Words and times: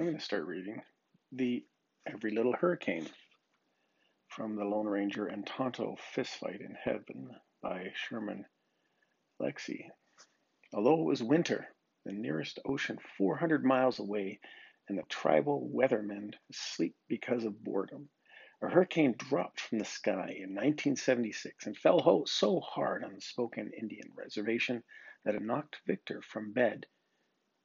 I'm 0.00 0.06
going 0.06 0.16
to 0.16 0.24
start 0.24 0.46
reading 0.46 0.80
the 1.30 1.62
Every 2.06 2.30
Little 2.30 2.54
Hurricane 2.54 3.06
from 4.28 4.56
the 4.56 4.64
Lone 4.64 4.86
Ranger 4.86 5.26
and 5.26 5.46
Tonto 5.46 5.96
Fistfight 6.16 6.62
in 6.62 6.74
Heaven 6.82 7.28
by 7.62 7.92
Sherman 7.92 8.46
Alexie. 9.38 9.90
Although 10.72 11.02
it 11.02 11.04
was 11.04 11.22
winter, 11.22 11.66
the 12.06 12.14
nearest 12.14 12.60
ocean 12.64 12.96
400 13.18 13.62
miles 13.62 13.98
away, 13.98 14.40
and 14.88 14.96
the 14.96 15.02
tribal 15.10 15.70
weathermen 15.70 16.30
asleep 16.50 16.96
because 17.06 17.44
of 17.44 17.62
boredom, 17.62 18.08
a 18.62 18.70
hurricane 18.70 19.14
dropped 19.18 19.60
from 19.60 19.80
the 19.80 19.84
sky 19.84 20.34
in 20.34 20.54
1976 20.54 21.66
and 21.66 21.76
fell 21.76 22.24
so 22.24 22.60
hard 22.60 23.04
on 23.04 23.12
the 23.12 23.20
Spokane 23.20 23.70
Indian 23.78 24.08
Reservation 24.16 24.82
that 25.26 25.34
it 25.34 25.42
knocked 25.42 25.82
Victor 25.86 26.22
from 26.22 26.54
bed 26.54 26.86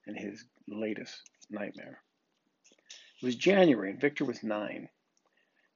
in 0.06 0.18
his 0.18 0.44
latest 0.68 1.22
nightmare. 1.50 2.02
It 3.22 3.26
was 3.26 3.36
January, 3.36 3.92
and 3.92 4.02
Victor 4.02 4.26
was 4.26 4.44
nine. 4.44 4.90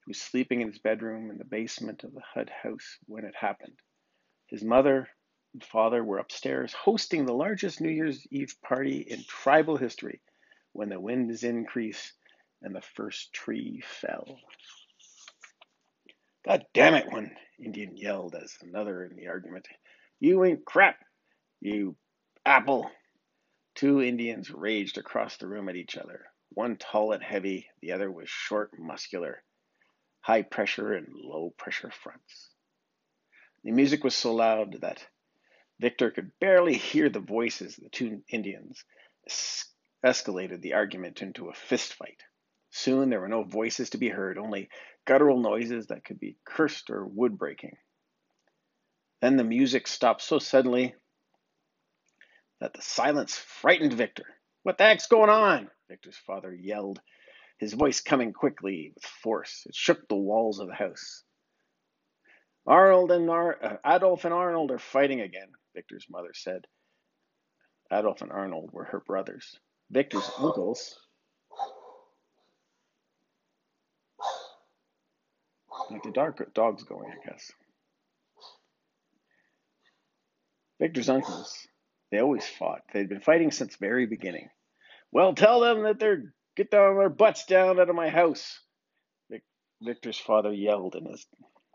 He 0.05 0.09
was 0.09 0.21
sleeping 0.21 0.61
in 0.61 0.69
his 0.69 0.79
bedroom 0.79 1.31
in 1.31 1.37
the 1.37 1.45
basement 1.45 2.03
of 2.03 2.13
the 2.13 2.21
HUD 2.33 2.49
house 2.63 2.97
when 3.07 3.25
it 3.25 3.35
happened. 3.35 3.79
His 4.47 4.63
mother 4.63 5.07
and 5.53 5.63
father 5.63 6.03
were 6.03 6.19
upstairs 6.19 6.73
hosting 6.73 7.25
the 7.25 7.33
largest 7.33 7.81
New 7.81 7.89
Year's 7.89 8.25
Eve 8.31 8.55
party 8.63 8.99
in 8.99 9.23
tribal 9.27 9.77
history 9.77 10.21
when 10.73 10.89
the 10.89 10.99
winds 10.99 11.43
increased 11.43 12.13
and 12.61 12.75
the 12.75 12.81
first 12.81 13.33
tree 13.33 13.83
fell. 13.85 14.39
God 16.45 16.65
damn 16.73 16.95
it, 16.95 17.11
one 17.11 17.31
Indian 17.63 17.97
yelled 17.97 18.35
as 18.35 18.55
another 18.61 19.03
in 19.05 19.15
the 19.15 19.27
argument. 19.27 19.67
You 20.19 20.43
ain't 20.45 20.65
crap, 20.65 20.97
you 21.61 21.95
apple. 22.45 22.89
Two 23.75 24.01
Indians 24.01 24.51
raged 24.51 24.97
across 24.97 25.37
the 25.37 25.47
room 25.47 25.69
at 25.69 25.75
each 25.75 25.97
other. 25.97 26.25
One 26.51 26.77
tall 26.77 27.11
and 27.11 27.23
heavy, 27.23 27.67
the 27.81 27.91
other 27.91 28.11
was 28.11 28.29
short 28.29 28.73
and 28.73 28.85
muscular, 28.85 29.43
high 30.21 30.41
pressure 30.41 30.93
and 30.93 31.07
low 31.13 31.53
pressure 31.57 31.91
fronts. 31.91 32.49
The 33.63 33.71
music 33.71 34.03
was 34.03 34.15
so 34.15 34.33
loud 34.33 34.81
that 34.81 35.05
Victor 35.79 36.11
could 36.11 36.31
barely 36.39 36.75
hear 36.75 37.09
the 37.09 37.19
voices 37.19 37.77
of 37.77 37.83
the 37.83 37.89
two 37.89 38.23
Indians 38.29 38.83
es- 39.27 39.71
escalated 40.05 40.61
the 40.61 40.73
argument 40.73 41.21
into 41.21 41.49
a 41.49 41.53
fist 41.53 41.93
fight. 41.93 42.23
Soon 42.71 43.09
there 43.09 43.19
were 43.19 43.27
no 43.27 43.43
voices 43.43 43.91
to 43.91 43.97
be 43.97 44.09
heard, 44.09 44.37
only 44.37 44.69
guttural 45.05 45.39
noises 45.39 45.87
that 45.87 46.03
could 46.03 46.19
be 46.19 46.37
cursed 46.45 46.89
or 46.89 47.05
wood 47.05 47.37
breaking. 47.37 47.77
Then 49.21 49.37
the 49.37 49.43
music 49.43 49.87
stopped 49.87 50.21
so 50.21 50.39
suddenly 50.39 50.95
that 52.59 52.73
the 52.73 52.81
silence 52.81 53.37
frightened 53.37 53.93
Victor. 53.93 54.38
What 54.69 54.77
the 54.77 54.83
heck's 54.83 55.07
going 55.07 55.31
on? 55.31 55.67
Victor's 55.87 56.19
father 56.27 56.53
yelled, 56.53 57.01
his 57.57 57.73
voice 57.73 58.01
coming 58.01 58.33
quickly 58.33 58.91
with 58.93 59.03
force. 59.03 59.63
It 59.65 59.73
shook 59.73 60.07
the 60.07 60.15
walls 60.15 60.59
of 60.59 60.67
the 60.67 60.75
house. 60.75 61.23
Arnold 62.67 63.11
and 63.11 63.27
Ar- 63.31 63.57
uh, 63.63 63.77
Adolf 63.83 64.25
and 64.25 64.33
Arnold 64.33 64.69
are 64.69 64.77
fighting 64.77 65.21
again, 65.21 65.47
Victor's 65.73 66.05
mother 66.07 66.35
said. 66.35 66.67
Adolf 67.91 68.21
and 68.21 68.31
Arnold 68.31 68.69
were 68.71 68.83
her 68.83 68.99
brothers. 68.99 69.57
Victor's 69.89 70.29
uncles. 70.37 70.99
Like 75.89 76.03
the 76.03 76.11
dark 76.11 76.53
dog's 76.53 76.83
going, 76.83 77.09
I 77.09 77.27
guess. 77.27 77.51
Victor's 80.79 81.09
uncles, 81.09 81.57
they 82.11 82.19
always 82.19 82.45
fought. 82.45 82.81
They'd 82.93 83.09
been 83.09 83.19
fighting 83.19 83.49
since 83.49 83.75
very 83.75 84.05
beginning. 84.05 84.49
Well, 85.11 85.33
tell 85.33 85.59
them 85.59 85.83
that 85.83 85.99
they're 85.99 86.33
get 86.55 86.71
down 86.71 86.97
their 86.97 87.09
butts 87.09 87.45
down 87.45 87.79
out 87.79 87.89
of 87.89 87.95
my 87.95 88.09
house. 88.09 88.59
Victor's 89.81 90.19
father 90.19 90.51
yelled, 90.51 90.95
and 90.95 91.07
his, 91.07 91.25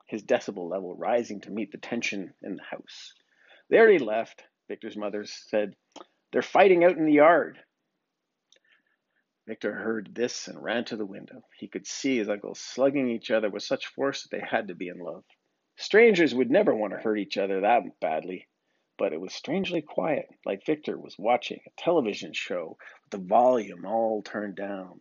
his 0.09 0.23
decibel 0.23 0.69
level 0.69 0.95
rising 0.95 1.41
to 1.41 1.51
meet 1.51 1.73
the 1.73 1.79
tension 1.79 2.35
in 2.43 2.57
the 2.57 2.63
house. 2.63 3.15
They 3.71 3.79
already 3.79 3.99
left. 3.99 4.43
Victor's 4.69 4.97
mother 4.97 5.25
said, 5.25 5.75
They're 6.33 6.43
fighting 6.43 6.85
out 6.85 6.99
in 6.99 7.07
the 7.07 7.15
yard. 7.15 7.59
Victor 9.47 9.73
heard 9.75 10.15
this 10.15 10.49
and 10.49 10.63
ran 10.63 10.85
to 10.87 10.97
the 10.97 11.07
window. 11.07 11.43
He 11.59 11.69
could 11.69 11.87
see 11.87 12.19
his 12.19 12.29
uncles 12.29 12.61
slugging 12.61 13.09
each 13.11 13.31
other 13.31 13.51
with 13.51 13.63
such 13.63 13.87
force 13.87 14.23
that 14.23 14.37
they 14.37 14.45
had 14.47 14.69
to 14.69 14.75
be 14.75 14.89
in 14.89 14.99
love. 14.99 15.25
Strangers 15.77 16.35
would 16.35 16.51
never 16.51 16.75
want 16.75 16.93
to 16.93 16.99
hurt 16.99 17.19
each 17.19 17.37
other 17.37 17.63
that 17.63 17.83
badly 18.01 18.47
but 18.97 19.13
it 19.13 19.21
was 19.21 19.35
strangely 19.35 19.83
quiet, 19.83 20.29
like 20.45 20.67
Victor 20.67 20.99
was 20.99 21.19
watching 21.19 21.61
a 21.67 21.71
television 21.81 22.33
show 22.33 22.77
with 23.03 23.11
the 23.11 23.27
volume 23.27 23.85
all 23.85 24.23
turned 24.23 24.57
down. 24.57 25.01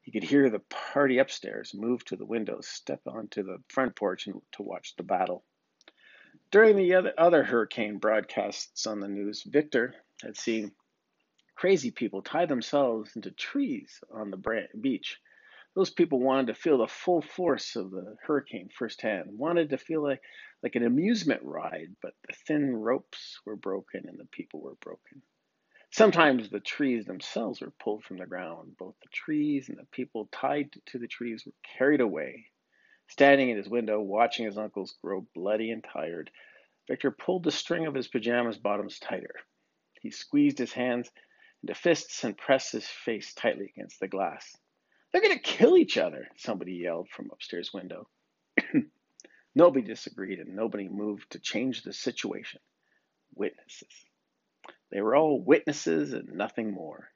He 0.00 0.10
could 0.10 0.24
hear 0.24 0.50
the 0.50 0.58
party 0.58 1.18
upstairs 1.18 1.72
move 1.74 2.04
to 2.06 2.16
the 2.16 2.26
windows, 2.26 2.66
step 2.68 3.00
onto 3.06 3.42
the 3.42 3.62
front 3.68 3.96
porch 3.96 4.26
and, 4.26 4.40
to 4.52 4.62
watch 4.62 4.96
the 4.96 5.02
battle. 5.02 5.44
During 6.50 6.76
the 6.76 6.94
other, 6.94 7.14
other 7.16 7.42
hurricane 7.42 7.98
broadcasts 7.98 8.86
on 8.86 9.00
the 9.00 9.08
news, 9.08 9.42
Victor 9.42 9.94
had 10.22 10.36
seen 10.36 10.72
crazy 11.54 11.90
people 11.90 12.22
tie 12.22 12.46
themselves 12.46 13.16
into 13.16 13.30
trees 13.30 14.00
on 14.12 14.30
the 14.30 14.68
beach 14.80 15.18
those 15.74 15.90
people 15.90 16.20
wanted 16.20 16.46
to 16.48 16.54
feel 16.54 16.78
the 16.78 16.86
full 16.86 17.20
force 17.20 17.74
of 17.76 17.90
the 17.90 18.16
hurricane 18.22 18.68
firsthand, 18.76 19.26
wanted 19.36 19.70
to 19.70 19.78
feel 19.78 20.02
like, 20.02 20.22
like 20.62 20.76
an 20.76 20.84
amusement 20.84 21.42
ride, 21.42 21.94
but 22.00 22.14
the 22.26 22.34
thin 22.46 22.74
ropes 22.76 23.40
were 23.44 23.56
broken 23.56 24.08
and 24.08 24.18
the 24.18 24.26
people 24.26 24.60
were 24.60 24.76
broken. 24.76 25.22
Sometimes 25.90 26.50
the 26.50 26.60
trees 26.60 27.04
themselves 27.04 27.60
were 27.60 27.72
pulled 27.78 28.04
from 28.04 28.18
the 28.18 28.26
ground. 28.26 28.76
Both 28.76 28.96
the 29.00 29.08
trees 29.12 29.68
and 29.68 29.78
the 29.78 29.86
people 29.92 30.28
tied 30.32 30.72
to 30.86 30.98
the 30.98 31.06
trees 31.06 31.44
were 31.46 31.52
carried 31.78 32.00
away. 32.00 32.46
Standing 33.08 33.50
in 33.50 33.56
his 33.56 33.68
window, 33.68 34.00
watching 34.00 34.46
his 34.46 34.58
uncles 34.58 34.96
grow 35.02 35.26
bloody 35.34 35.70
and 35.70 35.84
tired, 35.84 36.30
Victor 36.88 37.10
pulled 37.10 37.44
the 37.44 37.52
string 37.52 37.86
of 37.86 37.94
his 37.94 38.08
pajamas 38.08 38.58
bottoms 38.58 38.98
tighter. 38.98 39.34
He 40.00 40.10
squeezed 40.10 40.58
his 40.58 40.72
hands 40.72 41.10
into 41.62 41.74
fists 41.74 42.24
and 42.24 42.36
pressed 42.36 42.72
his 42.72 42.86
face 42.86 43.32
tightly 43.32 43.72
against 43.76 44.00
the 44.00 44.08
glass. 44.08 44.56
They're 45.14 45.22
going 45.22 45.38
to 45.38 45.42
kill 45.44 45.76
each 45.76 45.96
other, 45.96 46.26
somebody 46.38 46.72
yelled 46.72 47.08
from 47.08 47.30
upstairs 47.30 47.72
window. 47.72 48.08
nobody 49.54 49.86
disagreed 49.86 50.40
and 50.40 50.56
nobody 50.56 50.88
moved 50.88 51.30
to 51.30 51.38
change 51.38 51.84
the 51.84 51.92
situation. 51.92 52.60
Witnesses. 53.32 53.94
They 54.90 55.00
were 55.00 55.14
all 55.14 55.40
witnesses 55.40 56.14
and 56.14 56.32
nothing 56.32 56.72
more. 56.72 57.12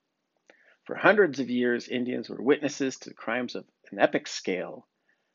For 0.85 0.95
hundreds 0.95 1.41
of 1.41 1.51
years, 1.51 1.89
Indians 1.89 2.31
were 2.31 2.41
witnesses 2.41 2.99
to 2.99 3.13
crimes 3.15 3.57
of 3.57 3.67
an 3.91 3.99
epic 3.99 4.29
scale. 4.29 4.87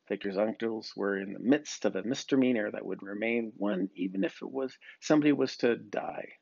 Victor's 0.08 0.38
uncles 0.38 0.90
were 0.96 1.18
in 1.18 1.34
the 1.34 1.40
midst 1.40 1.84
of 1.84 1.96
a 1.96 2.02
misdemeanor 2.02 2.70
that 2.70 2.86
would 2.86 3.02
remain 3.02 3.52
one 3.58 3.90
even 3.94 4.24
if 4.24 4.40
it 4.40 4.50
was 4.50 4.74
somebody 5.00 5.32
was 5.32 5.58
to 5.58 5.76
die. 5.76 6.32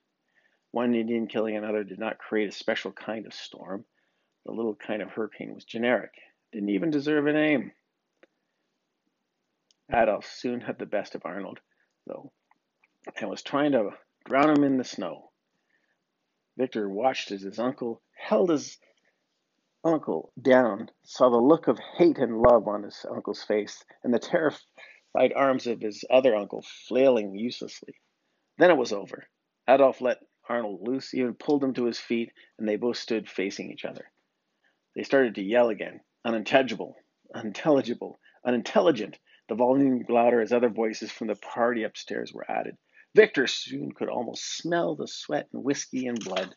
One 0.71 0.95
Indian 0.95 1.27
killing 1.27 1.57
another 1.57 1.83
did 1.83 1.99
not 1.99 2.19
create 2.19 2.49
a 2.49 2.53
special 2.53 2.93
kind 2.93 3.27
of 3.27 3.35
storm. 3.35 3.85
The 4.45 4.53
little 4.53 4.75
kind 4.75 5.03
of 5.03 5.11
hurricane 5.11 5.55
was 5.55 5.65
generic, 5.65 6.13
didn't 6.53 6.71
even 6.71 6.91
deserve 6.91 7.27
a 7.27 7.33
name. 7.33 7.73
Adolf 9.93 10.27
soon 10.27 10.61
had 10.61 10.79
the 10.79 10.87
best 10.87 11.15
of 11.15 11.25
Arnold, 11.25 11.61
though, 12.07 12.33
and 13.21 13.31
was 13.31 13.43
trying 13.43 13.73
to 13.73 13.91
drown 14.25 14.57
him 14.57 14.65
in 14.65 14.79
the 14.79 14.85
snow. 14.85 15.31
Victor 16.57 16.89
watched 16.89 17.31
as 17.31 17.43
his 17.43 17.59
uncle 17.59 18.03
held 18.15 18.51
his 18.51 18.79
uncle 19.85 20.33
down, 20.41 20.91
saw 21.03 21.29
the 21.29 21.37
look 21.37 21.69
of 21.69 21.79
hate 21.79 22.19
and 22.19 22.41
love 22.41 22.69
on 22.69 22.83
his 22.83 23.05
uncle's 23.11 23.43
face, 23.43 23.85
and 24.03 24.13
the 24.13 24.19
terrified 24.19 25.33
arms 25.35 25.67
of 25.67 25.81
his 25.81 26.05
other 26.11 26.35
uncle 26.35 26.63
flailing 26.89 27.35
uselessly. 27.35 27.95
Then 28.59 28.71
it 28.71 28.77
was 28.77 28.93
over. 28.93 29.29
Adolf 29.69 30.01
let 30.01 30.19
Arnold 30.49 30.87
loose, 30.87 31.15
even 31.15 31.35
pulled 31.35 31.65
him 31.65 31.75
to 31.75 31.85
his 31.85 31.99
feet, 31.99 32.33
and 32.59 32.69
they 32.69 32.77
both 32.77 32.97
stood 32.97 33.29
facing 33.29 33.71
each 33.71 33.85
other. 33.85 34.12
They 34.95 35.03
started 35.05 35.35
to 35.37 35.43
yell 35.43 35.71
again, 35.71 36.01
unintelligible, 36.25 36.97
unintelligible, 37.35 38.21
unintelligent. 38.45 39.19
The 39.49 39.55
volume 39.55 40.05
louder 40.09 40.41
as 40.41 40.53
other 40.53 40.69
voices 40.69 41.11
from 41.11 41.29
the 41.29 41.35
party 41.35 41.83
upstairs 41.83 42.33
were 42.33 42.51
added. 42.51 42.77
Victor 43.15 43.47
soon 43.47 43.93
could 43.93 44.09
almost 44.09 44.57
smell 44.57 44.95
the 44.95 45.09
sweat 45.09 45.49
and 45.53 45.65
whiskey 45.65 46.07
and 46.07 46.19
blood. 46.19 46.55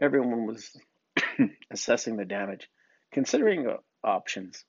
Everyone 0.00 0.46
was 0.46 0.70
assessing 1.70 2.16
the 2.16 2.24
damage, 2.24 2.68
considering 3.12 3.66
options. 4.04 4.64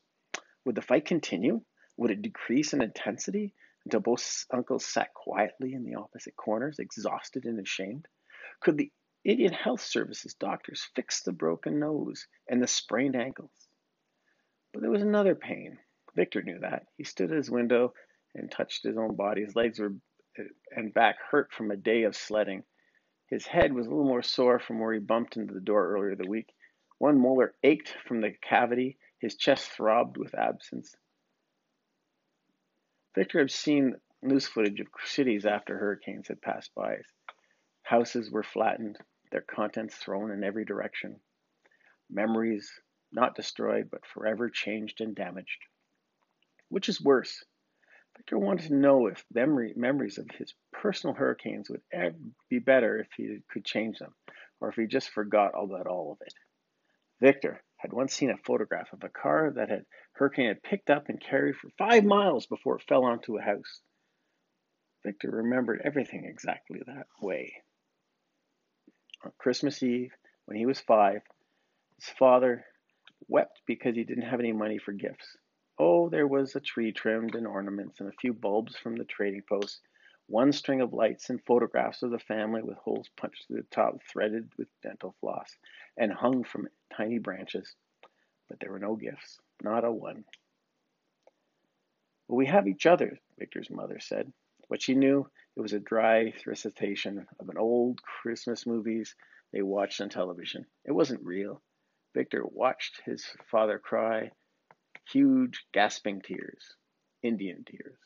Would 0.65 0.75
the 0.75 0.81
fight 0.81 1.05
continue? 1.05 1.61
Would 1.97 2.11
it 2.11 2.21
decrease 2.21 2.73
in 2.73 2.81
intensity 2.81 3.53
until 3.85 3.99
both 3.99 4.45
uncles 4.51 4.85
sat 4.85 5.13
quietly 5.13 5.73
in 5.73 5.83
the 5.83 5.95
opposite 5.95 6.35
corners, 6.35 6.79
exhausted 6.79 7.45
and 7.45 7.59
ashamed? 7.59 8.07
Could 8.61 8.77
the 8.77 8.91
Indian 9.23 9.53
Health 9.53 9.81
Services 9.81 10.33
doctors 10.33 10.89
fixed 10.95 11.25
the 11.25 11.31
broken 11.31 11.79
nose 11.79 12.25
and 12.49 12.61
the 12.61 12.67
sprained 12.67 13.15
ankles. 13.15 13.69
But 14.73 14.81
there 14.81 14.89
was 14.89 15.03
another 15.03 15.35
pain. 15.35 15.77
Victor 16.15 16.41
knew 16.41 16.57
that. 16.59 16.87
He 16.97 17.03
stood 17.03 17.29
at 17.29 17.37
his 17.37 17.51
window 17.51 17.93
and 18.33 18.49
touched 18.49 18.83
his 18.83 18.97
own 18.97 19.15
body. 19.15 19.43
His 19.43 19.55
legs 19.55 19.79
were 19.79 19.93
eh, 20.39 20.43
and 20.75 20.93
back 20.93 21.17
hurt 21.29 21.51
from 21.51 21.69
a 21.69 21.77
day 21.77 22.03
of 22.03 22.15
sledding. 22.15 22.63
His 23.27 23.45
head 23.45 23.73
was 23.73 23.85
a 23.85 23.89
little 23.89 24.05
more 24.05 24.23
sore 24.23 24.57
from 24.57 24.79
where 24.79 24.93
he 24.93 24.99
bumped 24.99 25.37
into 25.37 25.53
the 25.53 25.61
door 25.61 25.91
earlier 25.91 26.15
the 26.15 26.27
week. 26.27 26.51
One 26.97 27.19
molar 27.19 27.53
ached 27.63 27.95
from 28.07 28.21
the 28.21 28.31
cavity, 28.41 28.97
his 29.19 29.35
chest 29.35 29.69
throbbed 29.69 30.17
with 30.17 30.33
absence. 30.33 30.95
Victor 33.13 33.39
had 33.39 33.51
seen 33.51 33.95
news 34.23 34.47
footage 34.47 34.79
of 34.79 34.87
cities 35.05 35.45
after 35.45 35.77
hurricanes 35.77 36.27
had 36.27 36.41
passed 36.41 36.73
by. 36.73 36.97
Houses 37.83 38.31
were 38.31 38.43
flattened, 38.43 38.97
their 39.31 39.41
contents 39.41 39.95
thrown 39.95 40.31
in 40.31 40.43
every 40.43 40.65
direction. 40.65 41.19
Memories 42.09 42.71
not 43.11 43.35
destroyed, 43.35 43.89
but 43.89 44.05
forever 44.05 44.49
changed 44.49 45.01
and 45.01 45.15
damaged. 45.15 45.65
Which 46.69 46.89
is 46.89 47.01
worse? 47.01 47.43
Victor 48.17 48.37
wanted 48.37 48.67
to 48.67 48.75
know 48.75 49.07
if 49.07 49.25
memory, 49.33 49.73
memories 49.75 50.17
of 50.17 50.29
his 50.31 50.53
personal 50.71 51.15
hurricanes 51.15 51.69
would 51.69 51.81
be 52.49 52.59
better 52.59 52.99
if 52.99 53.07
he 53.17 53.39
could 53.49 53.65
change 53.65 53.99
them, 53.99 54.13
or 54.59 54.69
if 54.69 54.75
he 54.75 54.85
just 54.85 55.09
forgot 55.09 55.51
about 55.55 55.87
all 55.87 56.11
of 56.11 56.21
it. 56.21 56.33
Victor 57.19 57.63
had 57.77 57.93
once 57.93 58.13
seen 58.13 58.29
a 58.29 58.37
photograph 58.37 58.91
of 58.93 59.03
a 59.03 59.09
car 59.09 59.51
that 59.51 59.69
had 59.69 59.85
hurricane 60.13 60.47
had 60.47 60.63
picked 60.63 60.89
up 60.89 61.09
and 61.09 61.21
carried 61.21 61.55
for 61.55 61.69
five 61.77 62.03
miles 62.03 62.45
before 62.45 62.77
it 62.77 62.83
fell 62.87 63.05
onto 63.05 63.37
a 63.37 63.41
house. 63.41 63.81
Victor 65.03 65.31
remembered 65.31 65.81
everything 65.83 66.25
exactly 66.25 66.81
that 66.85 67.07
way. 67.21 67.63
On 69.23 69.31
Christmas 69.37 69.83
Eve, 69.83 70.13
when 70.45 70.57
he 70.57 70.65
was 70.65 70.79
five, 70.79 71.21
his 71.97 72.09
father 72.09 72.65
wept 73.27 73.61
because 73.65 73.95
he 73.95 74.03
didn't 74.03 74.29
have 74.29 74.39
any 74.39 74.51
money 74.51 74.77
for 74.79 74.93
gifts. 74.93 75.37
Oh, 75.77 76.09
there 76.09 76.27
was 76.27 76.55
a 76.55 76.59
tree 76.59 76.91
trimmed 76.91 77.35
and 77.35 77.47
ornaments 77.47 77.99
and 77.99 78.09
a 78.09 78.17
few 78.19 78.33
bulbs 78.33 78.75
from 78.77 78.95
the 78.95 79.05
trading 79.05 79.43
post, 79.47 79.81
one 80.27 80.51
string 80.51 80.81
of 80.81 80.93
lights 80.93 81.29
and 81.29 81.43
photographs 81.45 82.03
of 82.03 82.11
the 82.11 82.19
family 82.19 82.61
with 82.63 82.77
holes 82.77 83.09
punched 83.17 83.47
through 83.47 83.57
the 83.57 83.67
top, 83.69 84.01
threaded 84.11 84.49
with 84.57 84.67
dental 84.81 85.15
floss, 85.19 85.55
and 85.97 86.11
hung 86.11 86.43
from 86.43 86.67
tiny 86.95 87.19
branches. 87.19 87.75
But 88.49 88.59
there 88.59 88.71
were 88.71 88.79
no 88.79 88.95
gifts, 88.95 89.39
not 89.61 89.85
a 89.85 89.91
one. 89.91 90.23
Well, 92.27 92.37
we 92.37 92.45
have 92.47 92.67
each 92.67 92.85
other, 92.85 93.19
Victor's 93.37 93.69
mother 93.69 93.99
said. 93.99 94.31
What 94.71 94.81
she 94.81 94.95
knew, 94.95 95.29
it 95.57 95.59
was 95.59 95.73
a 95.73 95.81
dry 95.81 96.33
recitation 96.45 97.27
of 97.41 97.49
an 97.49 97.57
old 97.57 98.01
Christmas 98.01 98.65
movies 98.65 99.17
they 99.51 99.61
watched 99.61 99.99
on 99.99 100.07
television. 100.07 100.65
It 100.85 100.93
wasn't 100.93 101.25
real. 101.25 101.61
Victor 102.13 102.45
watched 102.45 103.01
his 103.01 103.25
father 103.49 103.79
cry 103.79 104.31
huge, 105.11 105.65
gasping 105.73 106.21
tears, 106.21 106.77
Indian 107.21 107.65
tears. 107.65 107.99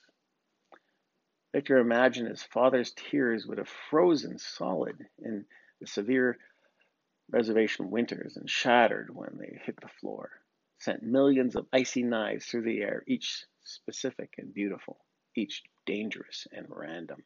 Victor 1.53 1.77
imagined 1.77 2.29
his 2.29 2.41
father's 2.41 2.93
tears 2.93 3.45
would 3.45 3.59
have 3.59 3.69
frozen 3.69 4.39
solid 4.39 5.07
in 5.19 5.45
the 5.79 5.85
severe 5.85 6.39
reservation 7.29 7.91
winters 7.91 8.37
and 8.37 8.49
shattered 8.49 9.13
when 9.15 9.37
they 9.37 9.61
hit 9.65 9.79
the 9.81 9.87
floor, 9.87 10.31
sent 10.79 11.03
millions 11.03 11.55
of 11.55 11.67
icy 11.71 12.01
knives 12.01 12.47
through 12.47 12.63
the 12.63 12.81
air, 12.81 13.03
each 13.05 13.45
specific 13.63 14.33
and 14.39 14.51
beautiful, 14.51 15.05
each 15.35 15.61
dangerous 15.85 16.47
and 16.51 16.67
random. 16.69 17.23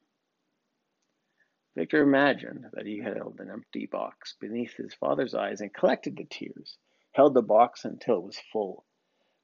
Victor 1.76 2.02
imagined 2.02 2.66
that 2.74 2.86
he 2.86 3.00
held 3.00 3.40
an 3.40 3.50
empty 3.50 3.86
box 3.86 4.36
beneath 4.40 4.76
his 4.76 4.94
father's 4.94 5.34
eyes 5.34 5.62
and 5.62 5.74
collected 5.74 6.18
the 6.18 6.26
tears, 6.26 6.78
held 7.12 7.34
the 7.34 7.42
box 7.42 7.86
until 7.86 8.18
it 8.18 8.24
was 8.24 8.40
full. 8.52 8.86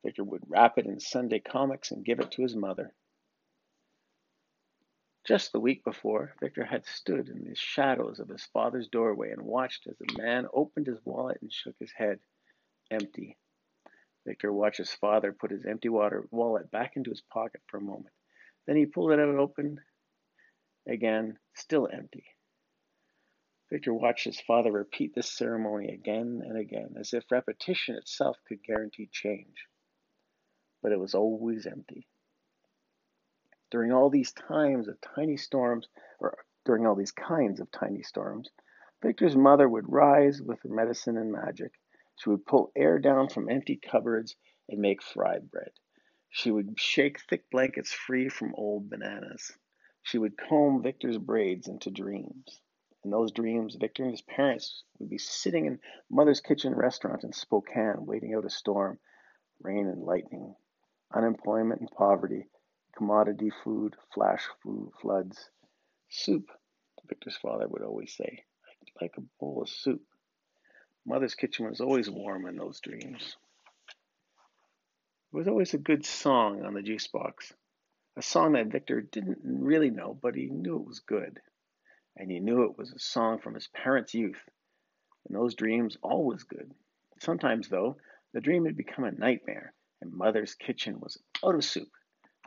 Victor 0.03 0.23
would 0.23 0.43
wrap 0.47 0.77
it 0.77 0.85
in 0.85 0.99
Sunday 0.99 1.39
comics 1.39 1.91
and 1.91 2.05
give 2.05 2.19
it 2.19 2.31
to 2.31 2.41
his 2.41 2.55
mother. 2.55 2.93
Just 5.25 5.51
the 5.51 5.59
week 5.59 5.83
before, 5.83 6.35
Victor 6.39 6.65
had 6.65 6.85
stood 6.85 7.29
in 7.29 7.45
the 7.45 7.55
shadows 7.55 8.19
of 8.19 8.29
his 8.29 8.45
father's 8.45 8.87
doorway 8.87 9.31
and 9.31 9.41
watched 9.41 9.87
as 9.87 9.97
the 9.97 10.21
man 10.21 10.45
opened 10.53 10.85
his 10.85 11.03
wallet 11.03 11.39
and 11.41 11.51
shook 11.51 11.75
his 11.79 11.91
head, 11.91 12.19
empty. 12.91 13.37
Victor 14.25 14.53
watched 14.53 14.77
his 14.77 14.93
father 14.93 15.31
put 15.33 15.51
his 15.51 15.65
empty 15.65 15.89
water 15.89 16.27
wallet 16.29 16.69
back 16.69 16.95
into 16.95 17.09
his 17.09 17.21
pocket 17.21 17.61
for 17.67 17.77
a 17.77 17.81
moment. 17.81 18.13
Then 18.65 18.77
he 18.77 18.85
pulled 18.85 19.11
it 19.11 19.19
out 19.19 19.35
open 19.35 19.79
again, 20.87 21.37
still 21.53 21.87
empty. 21.91 22.25
Victor 23.69 23.93
watched 23.93 24.25
his 24.25 24.39
father 24.39 24.71
repeat 24.71 25.13
this 25.15 25.31
ceremony 25.31 25.91
again 25.91 26.41
and 26.45 26.57
again, 26.57 26.95
as 26.99 27.13
if 27.13 27.31
repetition 27.31 27.95
itself 27.95 28.37
could 28.47 28.63
guarantee 28.63 29.07
change. 29.11 29.67
But 30.81 30.91
it 30.91 30.99
was 30.99 31.15
always 31.15 31.65
empty. 31.65 32.07
During 33.71 33.91
all 33.91 34.09
these 34.09 34.31
times 34.31 34.87
of 34.87 35.01
tiny 35.01 35.37
storms, 35.37 35.87
or 36.19 36.45
during 36.63 36.85
all 36.85 36.95
these 36.95 37.11
kinds 37.11 37.59
of 37.59 37.71
tiny 37.71 38.03
storms, 38.03 38.49
Victor's 39.01 39.35
mother 39.35 39.67
would 39.67 39.91
rise 39.91 40.41
with 40.41 40.61
her 40.61 40.69
medicine 40.69 41.17
and 41.17 41.31
magic. 41.31 41.71
She 42.17 42.29
would 42.29 42.45
pull 42.45 42.71
air 42.75 42.99
down 42.99 43.29
from 43.29 43.49
empty 43.49 43.77
cupboards 43.77 44.35
and 44.69 44.79
make 44.79 45.01
fried 45.01 45.51
bread. 45.51 45.71
She 46.37 46.51
would 46.51 46.77
shake 46.77 47.21
thick 47.21 47.49
blankets 47.49 47.93
free 47.93 48.27
from 48.27 48.55
old 48.55 48.89
bananas. 48.89 49.57
She 50.03 50.17
would 50.17 50.37
comb 50.37 50.83
Victor's 50.83 51.17
braids 51.17 51.69
into 51.69 51.89
dreams. 51.89 52.59
In 53.05 53.09
those 53.09 53.31
dreams, 53.31 53.75
Victor 53.75 54.03
and 54.03 54.11
his 54.11 54.21
parents 54.21 54.83
would 54.99 55.09
be 55.09 55.17
sitting 55.17 55.65
in 55.65 55.79
Mother's 56.09 56.41
Kitchen 56.41 56.75
restaurant 56.75 57.23
in 57.23 57.31
Spokane, 57.31 58.05
waiting 58.05 58.33
out 58.33 58.43
a 58.43 58.49
storm, 58.49 58.99
rain 59.61 59.87
and 59.87 60.03
lightning, 60.03 60.57
unemployment 61.13 61.79
and 61.79 61.89
poverty, 61.91 62.49
commodity 62.97 63.49
food, 63.63 63.95
flash 64.13 64.45
food, 64.61 64.91
floods. 64.99 65.49
Soup, 66.09 66.51
Victor's 67.07 67.37
father 67.37 67.69
would 67.69 67.81
always 67.81 68.13
say. 68.13 68.43
I'd 68.81 69.01
like 69.01 69.15
a 69.15 69.21
bowl 69.39 69.61
of 69.61 69.69
soup. 69.69 70.05
Mother's 71.05 71.35
kitchen 71.35 71.69
was 71.69 71.79
always 71.79 72.09
warm 72.09 72.45
in 72.45 72.57
those 72.57 72.81
dreams. 72.81 73.37
There 75.31 75.39
was 75.39 75.47
always 75.47 75.73
a 75.73 75.79
good 75.79 76.05
song 76.05 76.63
on 76.63 76.73
the 76.73 76.81
juice 76.81 77.07
box 77.07 77.53
a 78.17 78.21
song 78.21 78.53
that 78.53 78.67
Victor 78.67 79.01
didn't 79.01 79.39
really 79.43 79.89
know, 79.89 80.17
but 80.21 80.35
he 80.35 80.45
knew 80.45 80.77
it 80.77 80.87
was 80.87 80.99
good. 80.99 81.41
And 82.15 82.31
he 82.31 82.39
knew 82.39 82.63
it 82.63 82.77
was 82.77 82.93
a 82.93 82.99
song 82.99 83.39
from 83.39 83.55
his 83.55 83.67
parents' 83.67 84.13
youth. 84.13 84.41
And 85.27 85.35
those 85.35 85.55
dreams 85.55 85.97
always 86.01 86.43
good. 86.43 86.71
Sometimes, 87.19 87.67
though, 87.67 87.97
the 88.33 88.39
dream 88.39 88.65
had 88.65 88.77
become 88.77 89.03
a 89.03 89.11
nightmare, 89.11 89.73
and 90.01 90.13
Mother's 90.13 90.55
kitchen 90.55 90.99
was 91.01 91.21
out 91.43 91.55
of 91.55 91.65
soup. 91.65 91.89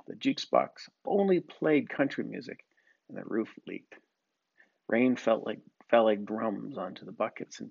The 0.06 0.14
jukebox 0.14 0.88
only 1.04 1.40
played 1.40 1.90
country 1.90 2.24
music, 2.24 2.64
and 3.08 3.18
the 3.18 3.24
roof 3.24 3.50
leaked. 3.66 3.94
Rain 4.88 5.16
felt 5.16 5.44
like 5.44 5.60
fell 5.90 6.04
like 6.04 6.24
drums 6.24 6.78
onto 6.78 7.04
the 7.04 7.12
buckets 7.12 7.60
and 7.60 7.70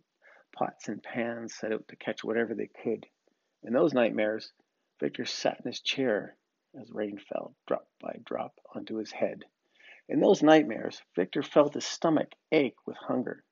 pots 0.55 0.87
and 0.87 1.01
pans 1.01 1.55
set 1.55 1.71
out 1.71 1.87
to 1.87 1.95
catch 1.95 2.23
whatever 2.23 2.53
they 2.53 2.69
could. 2.83 3.07
In 3.63 3.73
those 3.73 3.93
nightmares, 3.93 4.51
Victor 4.99 5.25
sat 5.25 5.59
in 5.59 5.65
his 5.65 5.81
chair 5.81 6.35
as 6.79 6.91
rain 6.91 7.17
fell 7.17 7.55
drop 7.67 7.87
by 7.99 8.19
drop 8.23 8.59
onto 8.73 8.95
his 8.95 9.11
head. 9.11 9.45
In 10.09 10.19
those 10.19 10.41
nightmares, 10.41 11.01
Victor 11.15 11.43
felt 11.43 11.73
his 11.73 11.85
stomach 11.85 12.33
ache 12.51 12.77
with 12.85 12.97
hunger. 12.97 13.43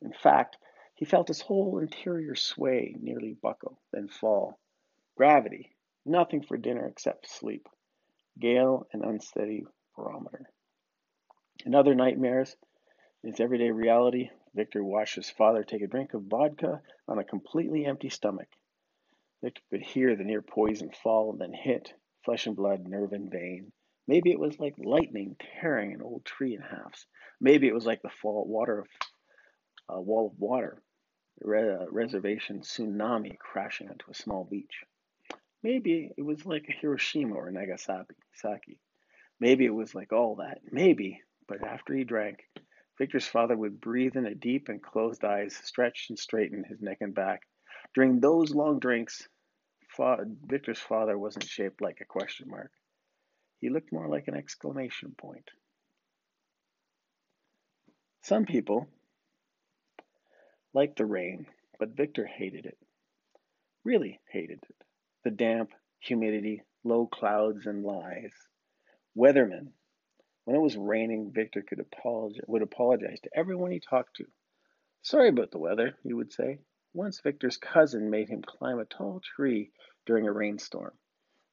In 0.00 0.12
fact, 0.12 0.58
he 0.94 1.04
felt 1.04 1.28
his 1.28 1.40
whole 1.40 1.78
interior 1.78 2.34
sway, 2.34 2.94
nearly 3.00 3.32
buckle, 3.32 3.80
then 3.92 4.08
fall. 4.08 4.58
Gravity, 5.16 5.74
nothing 6.04 6.42
for 6.42 6.56
dinner 6.56 6.86
except 6.86 7.28
sleep. 7.28 7.68
Gale 8.38 8.86
and 8.92 9.04
unsteady 9.04 9.64
barometer. 9.96 10.50
In 11.64 11.74
other 11.74 11.94
nightmares, 11.94 12.56
in 13.22 13.30
his 13.30 13.40
everyday 13.40 13.70
reality, 13.70 14.30
Victor 14.54 14.84
watched 14.84 15.16
his 15.16 15.30
father 15.30 15.64
take 15.64 15.82
a 15.82 15.86
drink 15.86 16.14
of 16.14 16.24
vodka 16.24 16.82
on 17.08 17.18
a 17.18 17.24
completely 17.24 17.86
empty 17.86 18.08
stomach. 18.08 18.48
Victor 19.42 19.62
could 19.70 19.82
hear 19.82 20.14
the 20.14 20.22
near 20.22 20.40
poison 20.40 20.90
fall 21.02 21.32
and 21.32 21.40
then 21.40 21.52
hit, 21.52 21.92
flesh 22.24 22.46
and 22.46 22.54
blood, 22.54 22.86
nerve 22.86 23.12
and 23.12 23.28
vein. 23.28 23.72
Maybe 24.06 24.30
it 24.30 24.38
was 24.38 24.60
like 24.60 24.74
lightning 24.78 25.36
tearing 25.60 25.92
an 25.92 26.00
old 26.00 26.24
tree 26.24 26.54
in 26.54 26.60
halves. 26.60 27.06
Maybe 27.40 27.66
it 27.66 27.74
was 27.74 27.84
like 27.84 28.02
the 28.02 28.08
fall 28.08 28.46
water 28.46 28.78
of 28.78 28.88
a 29.88 30.00
wall 30.00 30.28
of 30.28 30.38
water, 30.38 30.80
a 31.44 31.48
uh, 31.48 31.86
reservation 31.90 32.60
tsunami 32.60 33.36
crashing 33.36 33.88
onto 33.88 34.10
a 34.10 34.14
small 34.14 34.44
beach. 34.44 34.84
Maybe 35.62 36.12
it 36.16 36.22
was 36.22 36.46
like 36.46 36.64
Hiroshima 36.80 37.34
or 37.34 37.50
Nagasaki. 37.50 38.78
Maybe 39.40 39.64
it 39.64 39.74
was 39.74 39.92
like 39.92 40.12
all 40.12 40.36
that. 40.36 40.60
Maybe, 40.70 41.20
but 41.48 41.64
after 41.64 41.94
he 41.94 42.04
drank, 42.04 42.38
Victor's 42.98 43.26
father 43.26 43.56
would 43.56 43.80
breathe 43.80 44.16
in 44.16 44.26
a 44.26 44.34
deep 44.34 44.68
and 44.68 44.80
closed 44.80 45.24
eyes, 45.24 45.56
stretch 45.56 46.06
and 46.10 46.18
straighten 46.18 46.62
his 46.62 46.80
neck 46.80 46.98
and 47.00 47.14
back. 47.14 47.42
During 47.94 48.20
those 48.20 48.54
long 48.54 48.78
drinks, 48.78 49.28
Victor's 50.46 50.80
father 50.80 51.18
wasn't 51.18 51.48
shaped 51.48 51.80
like 51.80 52.00
a 52.00 52.06
question 52.06 52.48
mark. 52.48 52.70
He 53.60 53.68
looked 53.68 53.92
more 53.92 54.08
like 54.08 54.28
an 54.28 54.34
exclamation 54.34 55.14
point. 55.16 55.50
Some 58.22 58.44
people 58.44 58.88
liked 60.74 60.96
the 60.96 61.04
rain, 61.06 61.46
but 61.78 61.96
Victor 61.96 62.26
hated 62.26 62.66
it. 62.66 62.78
Really 63.84 64.20
hated 64.30 64.60
it. 64.68 64.76
The 65.24 65.30
damp, 65.30 65.70
humidity, 65.98 66.62
low 66.84 67.06
clouds, 67.06 67.66
and 67.66 67.84
lies. 67.84 68.32
Weathermen. 69.16 69.72
When 70.44 70.56
it 70.56 70.62
was 70.62 70.76
raining, 70.76 71.32
Victor 71.32 71.62
could 71.62 71.80
apologize, 71.80 72.42
would 72.46 72.62
apologize 72.62 73.20
to 73.20 73.30
everyone 73.36 73.70
he 73.70 73.80
talked 73.80 74.16
to. 74.16 74.24
Sorry 75.02 75.28
about 75.28 75.50
the 75.50 75.58
weather, 75.58 75.94
he 76.02 76.12
would 76.12 76.32
say. 76.32 76.58
Once 76.94 77.20
Victor's 77.20 77.56
cousin 77.56 78.10
made 78.10 78.28
him 78.28 78.42
climb 78.42 78.78
a 78.78 78.84
tall 78.84 79.20
tree 79.20 79.72
during 80.04 80.26
a 80.26 80.32
rainstorm. 80.32 80.92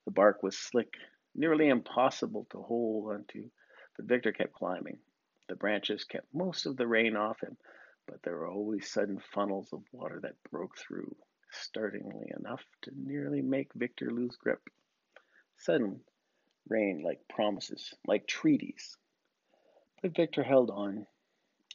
The 0.04 0.12
bark 0.12 0.44
was 0.44 0.58
slick, 0.58 0.96
nearly 1.34 1.70
impossible 1.70 2.46
to 2.52 2.62
hold 2.62 3.14
onto, 3.14 3.50
but 3.96 4.06
Victor 4.06 4.34
kept 4.34 4.54
climbing. 4.54 5.00
The 5.48 5.56
branches 5.56 6.04
kept 6.04 6.34
most 6.34 6.66
of 6.66 6.76
the 6.76 6.88
rain 6.88 7.16
off 7.16 7.40
him, 7.40 7.58
but 8.06 8.22
there 8.22 8.36
were 8.36 8.48
always 8.50 8.92
sudden 8.92 9.20
funnels 9.20 9.72
of 9.72 9.84
water 9.94 10.20
that 10.22 10.44
broke 10.52 10.78
through, 10.78 11.16
startlingly 11.52 12.32
enough 12.38 12.66
to 12.82 12.92
nearly 12.94 13.42
make 13.42 13.74
Victor 13.74 14.12
lose 14.12 14.36
grip. 14.36 14.70
Sudden 15.58 16.04
rain 16.68 17.02
like 17.02 17.28
promises, 17.30 17.94
like 18.06 18.28
treaties. 18.28 18.98
But 20.02 20.16
Victor 20.16 20.44
held 20.44 20.70
on. 20.70 21.08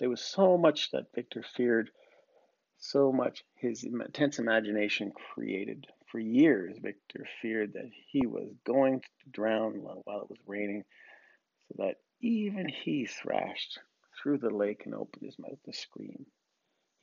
There 0.00 0.10
was 0.10 0.20
so 0.20 0.58
much 0.58 0.90
that 0.90 1.14
Victor 1.14 1.42
feared, 1.42 1.90
so 2.90 3.10
much 3.10 3.44
his 3.54 3.82
intense 3.82 4.38
imagination 4.38 5.10
created. 5.10 5.86
For 6.06 6.18
years, 6.18 6.76
Victor 6.78 7.26
feared 7.40 7.72
that 7.72 7.90
he 8.08 8.26
was 8.26 8.52
going 8.64 9.00
to 9.00 9.30
drown 9.30 9.82
while 9.82 10.20
it 10.20 10.30
was 10.30 10.38
raining, 10.46 10.84
so 11.66 11.74
that 11.78 11.96
even 12.20 12.68
he 12.68 13.06
thrashed 13.06 13.80
through 14.22 14.38
the 14.38 14.50
lake 14.50 14.84
and 14.84 14.94
opened 14.94 15.24
his 15.24 15.38
mouth 15.38 15.58
to 15.64 15.72
scream. 15.72 16.26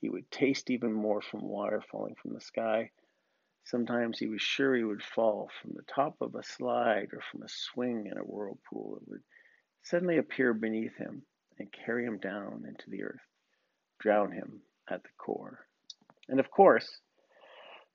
He 0.00 0.08
would 0.08 0.30
taste 0.30 0.70
even 0.70 0.92
more 0.92 1.20
from 1.20 1.42
water 1.42 1.82
falling 1.90 2.14
from 2.14 2.32
the 2.32 2.40
sky. 2.40 2.90
Sometimes 3.64 4.18
he 4.18 4.28
was 4.28 4.40
sure 4.40 4.74
he 4.74 4.84
would 4.84 5.02
fall 5.02 5.50
from 5.60 5.72
the 5.74 5.82
top 5.82 6.16
of 6.20 6.34
a 6.34 6.42
slide 6.42 7.08
or 7.12 7.20
from 7.20 7.42
a 7.42 7.48
swing 7.48 8.06
in 8.06 8.18
a 8.18 8.22
whirlpool 8.22 8.94
that 8.94 9.08
would 9.08 9.22
suddenly 9.82 10.18
appear 10.18 10.54
beneath 10.54 10.96
him 10.96 11.26
and 11.58 11.72
carry 11.72 12.04
him 12.04 12.18
down 12.18 12.64
into 12.66 12.88
the 12.88 13.02
earth, 13.02 13.26
drown 13.98 14.32
him 14.32 14.62
at 14.88 15.02
the 15.02 15.10
core. 15.18 15.66
And 16.28 16.40
of 16.40 16.50
course, 16.50 17.00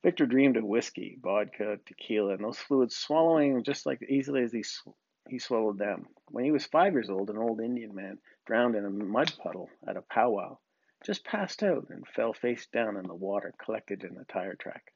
Victor 0.02 0.26
dreamed 0.26 0.56
of 0.56 0.64
whiskey, 0.64 1.18
vodka, 1.20 1.78
tequila, 1.84 2.34
and 2.34 2.44
those 2.44 2.58
fluids 2.58 2.96
swallowing 2.96 3.62
just 3.64 3.84
like 3.84 4.00
easily 4.02 4.42
as 4.42 4.52
he 4.52 4.62
sw- 4.62 4.88
he 5.28 5.38
swallowed 5.38 5.78
them. 5.78 6.06
When 6.30 6.44
he 6.44 6.52
was 6.52 6.66
five 6.66 6.92
years 6.92 7.10
old, 7.10 7.30
an 7.30 7.36
old 7.36 7.60
Indian 7.60 7.94
man 7.94 8.18
drowned 8.46 8.76
in 8.76 8.84
a 8.84 8.90
mud 8.90 9.32
puddle 9.42 9.68
at 9.86 9.96
a 9.96 10.02
powwow, 10.02 10.58
just 11.04 11.24
passed 11.24 11.62
out 11.62 11.90
and 11.90 12.06
fell 12.06 12.32
face 12.32 12.66
down 12.66 12.96
in 12.96 13.06
the 13.06 13.14
water 13.14 13.52
collected 13.58 14.04
in 14.04 14.14
the 14.14 14.24
tire 14.24 14.54
track. 14.54 14.92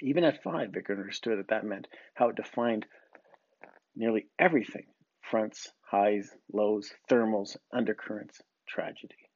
Even 0.00 0.24
at 0.24 0.42
five, 0.42 0.70
Victor 0.70 0.92
understood 0.92 1.38
that 1.38 1.48
that 1.48 1.64
meant 1.64 1.88
how 2.14 2.28
it 2.28 2.36
defined 2.36 2.86
nearly 3.96 4.28
everything 4.38 4.86
fronts, 5.22 5.72
highs, 5.82 6.30
lows, 6.52 6.92
thermals, 7.10 7.56
undercurrents, 7.72 8.40
tragedy. 8.66 9.27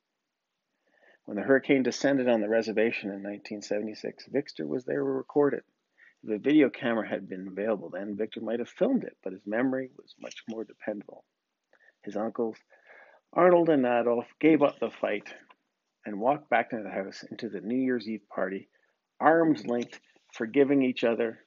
When 1.24 1.36
the 1.36 1.42
hurricane 1.44 1.82
descended 1.84 2.28
on 2.28 2.40
the 2.40 2.48
reservation 2.48 3.10
in 3.10 3.22
1976, 3.22 4.26
Victor 4.26 4.66
was 4.66 4.84
there 4.84 4.98
to 4.98 5.04
record 5.04 5.54
it. 5.54 5.64
If 6.24 6.30
a 6.30 6.38
video 6.38 6.68
camera 6.68 7.08
had 7.08 7.28
been 7.28 7.46
available 7.46 7.90
then, 7.90 8.16
Victor 8.16 8.40
might 8.40 8.58
have 8.58 8.68
filmed 8.68 9.04
it, 9.04 9.16
but 9.22 9.32
his 9.32 9.46
memory 9.46 9.90
was 9.96 10.14
much 10.20 10.42
more 10.48 10.64
dependable. 10.64 11.24
His 12.02 12.16
uncles, 12.16 12.58
Arnold 13.32 13.68
and 13.68 13.86
Adolf, 13.86 14.26
gave 14.40 14.62
up 14.62 14.78
the 14.78 14.90
fight 14.90 15.32
and 16.04 16.20
walked 16.20 16.50
back 16.50 16.72
into 16.72 16.82
the 16.82 16.90
house 16.90 17.22
into 17.22 17.48
the 17.48 17.60
New 17.60 17.78
Year's 17.78 18.08
Eve 18.08 18.28
party, 18.28 18.68
arms 19.20 19.64
linked, 19.64 20.00
forgiving 20.32 20.82
each 20.82 21.04
other. 21.04 21.46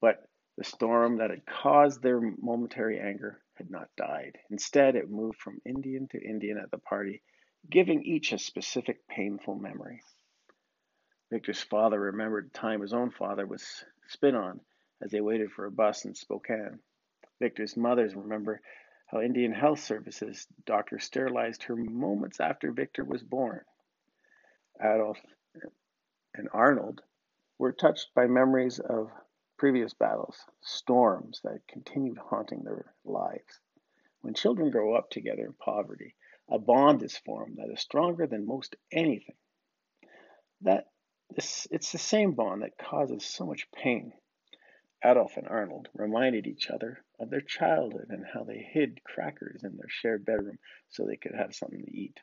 But 0.00 0.28
the 0.56 0.64
storm 0.64 1.18
that 1.18 1.30
had 1.30 1.46
caused 1.46 2.02
their 2.02 2.20
momentary 2.20 2.98
anger 2.98 3.42
had 3.54 3.70
not 3.70 3.94
died. 3.96 4.38
Instead, 4.50 4.96
it 4.96 5.08
moved 5.08 5.38
from 5.38 5.62
Indian 5.64 6.08
to 6.08 6.20
Indian 6.20 6.58
at 6.58 6.70
the 6.72 6.78
party, 6.78 7.22
giving 7.70 8.02
each 8.02 8.32
a 8.32 8.38
specific 8.38 9.06
painful 9.08 9.54
memory. 9.54 10.02
Victor's 11.30 11.62
father 11.62 11.98
remembered 11.98 12.46
the 12.46 12.58
time 12.58 12.80
his 12.80 12.92
own 12.92 13.10
father 13.10 13.46
was 13.46 13.84
spit 14.08 14.34
on 14.34 14.60
as 15.00 15.10
they 15.10 15.20
waited 15.20 15.50
for 15.50 15.64
a 15.64 15.70
bus 15.70 16.04
in 16.04 16.14
Spokane. 16.14 16.78
Victor's 17.40 17.76
mothers 17.76 18.14
remember 18.14 18.60
how 19.06 19.20
Indian 19.20 19.52
Health 19.52 19.80
Services 19.80 20.46
doctor 20.64 20.98
sterilized 20.98 21.62
her 21.64 21.76
moments 21.76 22.40
after 22.40 22.70
Victor 22.72 23.04
was 23.04 23.22
born. 23.22 23.64
Adolf 24.80 25.18
and 26.34 26.48
Arnold 26.52 27.02
were 27.58 27.72
touched 27.72 28.14
by 28.14 28.26
memories 28.26 28.78
of 28.78 29.10
previous 29.56 29.94
battles, 29.94 30.44
storms 30.62 31.40
that 31.44 31.66
continued 31.68 32.18
haunting 32.18 32.62
their 32.64 32.92
lives. 33.04 33.60
When 34.20 34.34
children 34.34 34.70
grow 34.70 34.94
up 34.94 35.10
together 35.10 35.44
in 35.44 35.52
poverty, 35.52 36.14
a 36.50 36.58
bond 36.58 37.02
is 37.02 37.16
formed 37.16 37.56
that 37.56 37.70
is 37.72 37.80
stronger 37.80 38.26
than 38.26 38.46
most 38.46 38.76
anything. 38.90 39.36
That 40.62 40.86
this, 41.30 41.66
it's 41.70 41.92
the 41.92 41.98
same 41.98 42.32
bond 42.32 42.62
that 42.62 42.78
causes 42.78 43.24
so 43.24 43.46
much 43.46 43.70
pain. 43.72 44.12
Adolf 45.04 45.36
and 45.36 45.48
Arnold 45.48 45.88
reminded 45.94 46.46
each 46.46 46.70
other 46.70 47.04
of 47.18 47.30
their 47.30 47.40
childhood 47.40 48.06
and 48.10 48.24
how 48.24 48.44
they 48.44 48.58
hid 48.58 49.02
crackers 49.02 49.64
in 49.64 49.76
their 49.76 49.88
shared 49.88 50.24
bedroom 50.24 50.58
so 50.90 51.04
they 51.04 51.16
could 51.16 51.34
have 51.34 51.54
something 51.54 51.84
to 51.84 51.96
eat. 51.96 52.20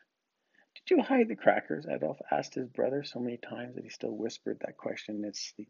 Did 0.75 0.95
you 0.95 1.01
hide 1.03 1.27
the 1.27 1.35
crackers? 1.35 1.85
Adolf 1.87 2.19
asked 2.31 2.53
his 2.55 2.69
brother 2.69 3.03
so 3.03 3.19
many 3.19 3.37
times 3.37 3.75
that 3.75 3.83
he 3.83 3.89
still 3.89 4.15
whispered 4.15 4.59
that 4.61 4.77
question 4.77 5.17
in 5.17 5.23
his 5.23 5.39
sleep. 5.39 5.69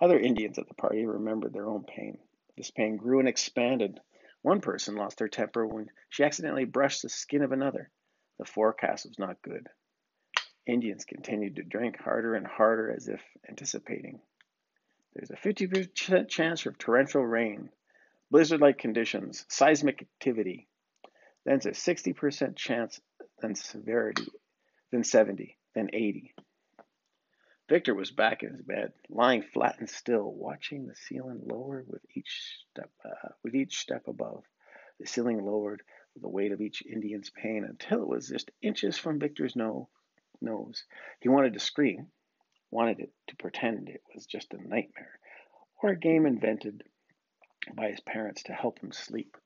Other 0.00 0.18
Indians 0.18 0.58
at 0.58 0.68
the 0.68 0.74
party 0.74 1.06
remembered 1.06 1.52
their 1.52 1.68
own 1.68 1.84
pain. 1.84 2.18
This 2.56 2.70
pain 2.70 2.96
grew 2.96 3.20
and 3.20 3.28
expanded. 3.28 4.00
One 4.42 4.60
person 4.60 4.94
lost 4.94 5.20
her 5.20 5.28
temper 5.28 5.66
when 5.66 5.90
she 6.08 6.24
accidentally 6.24 6.64
brushed 6.64 7.02
the 7.02 7.08
skin 7.08 7.42
of 7.42 7.52
another. 7.52 7.90
The 8.38 8.44
forecast 8.44 9.06
was 9.06 9.18
not 9.18 9.42
good. 9.42 9.68
Indians 10.66 11.04
continued 11.04 11.56
to 11.56 11.62
drink 11.62 11.98
harder 11.98 12.34
and 12.34 12.46
harder 12.46 12.90
as 12.90 13.08
if 13.08 13.22
anticipating. 13.48 14.20
There's 15.14 15.30
a 15.30 15.36
50% 15.36 16.28
chance 16.28 16.66
of 16.66 16.78
torrential 16.78 17.24
rain, 17.24 17.70
blizzard 18.30 18.60
like 18.60 18.78
conditions, 18.78 19.44
seismic 19.48 20.02
activity. 20.02 20.68
Then 21.44 21.58
there's 21.58 21.66
a 21.88 21.92
60% 21.92 22.54
chance, 22.54 23.00
then 23.40 23.54
severity, 23.54 24.26
then 24.92 25.02
70, 25.02 25.56
then 25.74 25.88
80. 25.92 26.34
Victor 27.68 27.94
was 27.94 28.10
back 28.10 28.42
in 28.42 28.50
his 28.50 28.62
bed, 28.62 28.92
lying 29.10 29.42
flat 29.42 29.78
and 29.78 29.90
still, 29.90 30.32
watching 30.32 30.86
the 30.86 30.94
ceiling 30.94 31.42
lower 31.44 31.84
with 31.86 32.02
each 32.14 32.64
step, 32.70 32.90
uh, 33.04 33.28
with 33.42 33.54
each 33.54 33.78
step 33.78 34.08
above. 34.08 34.44
The 34.98 35.06
ceiling 35.06 35.44
lowered 35.44 35.82
with 36.14 36.22
the 36.22 36.28
weight 36.28 36.52
of 36.52 36.60
each 36.60 36.82
Indian's 36.86 37.30
pain 37.30 37.64
until 37.64 38.02
it 38.02 38.08
was 38.08 38.28
just 38.28 38.50
inches 38.62 38.96
from 38.96 39.18
Victor's 39.18 39.54
nose 39.54 39.86
nose. 40.40 40.84
He 41.20 41.28
wanted 41.28 41.52
to 41.54 41.60
scream, 41.60 42.10
wanted 42.70 43.00
it 43.00 43.12
to 43.26 43.36
pretend 43.36 43.88
it 43.88 44.02
was 44.14 44.26
just 44.26 44.54
a 44.54 44.68
nightmare 44.68 45.18
or 45.82 45.90
a 45.90 45.96
game 45.96 46.26
invented 46.26 46.84
by 47.74 47.90
his 47.90 48.00
parents 48.00 48.44
to 48.44 48.52
help 48.52 48.78
him 48.80 48.92
sleep. 48.92 49.36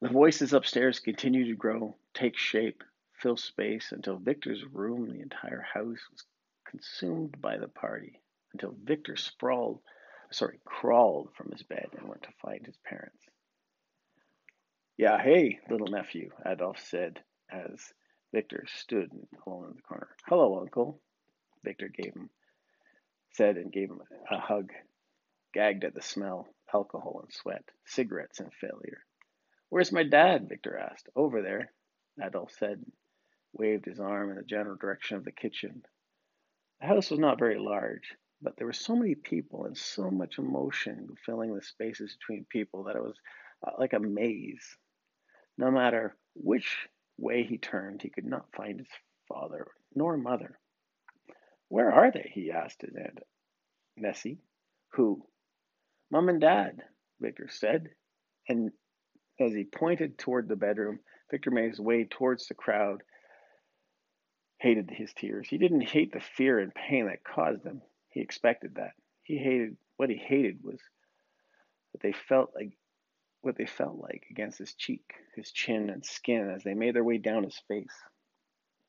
The 0.00 0.08
voices 0.08 0.52
upstairs 0.52 1.00
continued 1.00 1.48
to 1.48 1.56
grow, 1.56 1.96
take 2.14 2.36
shape, 2.36 2.82
fill 3.12 3.36
space 3.36 3.92
until 3.92 4.16
Victor's 4.16 4.64
room, 4.64 5.10
the 5.10 5.20
entire 5.20 5.60
house, 5.60 6.00
was 6.10 6.24
consumed 6.70 7.40
by 7.40 7.58
the 7.58 7.68
party. 7.68 8.20
Until 8.52 8.74
Victor 8.82 9.16
sprawled, 9.16 9.80
sorry, 10.30 10.58
crawled 10.64 11.30
from 11.36 11.50
his 11.50 11.62
bed 11.62 11.88
and 11.96 12.08
went 12.08 12.22
to 12.22 12.32
find 12.42 12.64
his 12.64 12.76
parents. 12.84 13.24
Yeah, 14.96 15.20
hey, 15.22 15.60
little 15.70 15.86
nephew, 15.86 16.30
Adolf 16.46 16.78
said 16.78 17.20
as 17.50 17.80
Victor 18.32 18.64
stood 18.68 19.10
alone 19.46 19.70
in 19.70 19.76
the 19.76 19.82
corner. 19.82 20.08
Hello, 20.26 20.60
Uncle. 20.60 21.00
Victor 21.64 21.88
gave 21.88 22.14
him, 22.14 22.30
said 23.32 23.56
and 23.56 23.72
gave 23.72 23.90
him 23.90 24.00
a 24.30 24.38
hug, 24.38 24.70
gagged 25.52 25.84
at 25.84 25.94
the 25.94 26.02
smell, 26.02 26.48
alcohol 26.72 27.20
and 27.22 27.32
sweat, 27.32 27.64
cigarettes 27.86 28.40
and 28.40 28.52
failure. 28.60 29.04
Where's 29.68 29.92
my 29.92 30.02
dad? 30.02 30.48
Victor 30.48 30.76
asked. 30.76 31.08
Over 31.14 31.42
there, 31.42 31.72
Adolf 32.22 32.52
said, 32.58 32.84
waved 33.52 33.86
his 33.86 34.00
arm 34.00 34.30
in 34.30 34.36
the 34.36 34.42
general 34.42 34.76
direction 34.76 35.16
of 35.16 35.24
the 35.24 35.32
kitchen. 35.32 35.82
The 36.80 36.86
house 36.86 37.10
was 37.10 37.20
not 37.20 37.38
very 37.38 37.58
large, 37.58 38.14
but 38.40 38.56
there 38.56 38.66
were 38.66 38.72
so 38.72 38.96
many 38.96 39.14
people 39.14 39.66
and 39.66 39.76
so 39.76 40.10
much 40.10 40.38
emotion 40.38 41.08
filling 41.26 41.54
the 41.54 41.62
spaces 41.62 42.16
between 42.16 42.46
people 42.48 42.84
that 42.84 42.96
it 42.96 43.02
was 43.02 43.18
uh, 43.66 43.72
like 43.78 43.92
a 43.92 44.00
maze. 44.00 44.76
No 45.58 45.70
matter 45.70 46.16
which 46.34 46.88
way 47.18 47.42
he 47.42 47.58
turned, 47.58 48.00
he 48.00 48.08
could 48.08 48.24
not 48.24 48.54
find 48.56 48.78
his 48.78 48.88
father 49.28 49.66
nor 49.94 50.16
mother. 50.16 50.58
Where 51.68 51.92
are 51.92 52.10
they? 52.10 52.30
he 52.32 52.50
asked 52.50 52.80
his 52.82 52.96
aunt 52.96 53.18
Nessie. 53.96 54.40
Who? 54.94 55.22
Mom 56.10 56.28
and 56.28 56.40
Dad, 56.40 56.82
Victor 57.20 57.48
said. 57.50 57.90
And 58.48 58.72
as 59.38 59.52
he 59.52 59.64
pointed 59.64 60.18
toward 60.18 60.48
the 60.48 60.56
bedroom, 60.56 61.00
Victor 61.30 61.50
made 61.50 61.70
his 61.70 61.80
way 61.80 62.04
towards 62.04 62.46
the 62.46 62.54
crowd, 62.54 63.02
hated 64.60 64.90
his 64.90 65.12
tears. 65.14 65.48
He 65.48 65.58
didn't 65.58 65.80
hate 65.80 66.12
the 66.12 66.20
fear 66.20 66.58
and 66.58 66.74
pain 66.74 67.06
that 67.06 67.24
caused 67.24 67.64
them. 67.64 67.80
He 68.10 68.20
expected 68.20 68.74
that. 68.76 68.92
He 69.22 69.38
hated 69.38 69.76
what 69.96 70.10
he 70.10 70.16
hated 70.16 70.62
was 70.62 70.78
that 71.92 72.02
they 72.02 72.12
felt 72.12 72.52
like 72.54 72.72
what 73.40 73.56
they 73.56 73.66
felt 73.66 73.96
like 73.98 74.26
against 74.30 74.58
his 74.58 74.74
cheek, 74.74 75.14
his 75.34 75.50
chin, 75.50 75.88
and 75.88 76.04
skin 76.04 76.50
as 76.50 76.62
they 76.62 76.74
made 76.74 76.94
their 76.94 77.04
way 77.04 77.16
down 77.16 77.42
his 77.42 77.58
face. 77.68 77.94